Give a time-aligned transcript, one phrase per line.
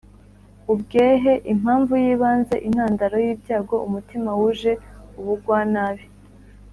[0.73, 4.71] ubwehe: impamvu y’ibanze, intandaro y’ibyago; umutima wuje
[5.19, 6.05] ubugwanabi;